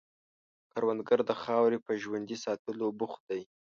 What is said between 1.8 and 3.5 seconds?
په ژوندي ساتلو بوخت دی